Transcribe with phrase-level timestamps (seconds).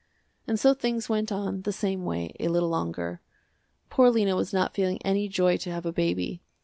[0.47, 3.21] And so things went on, the same way, a little longer.
[3.91, 6.41] Poor Lena was not feeling any joy to have a baby.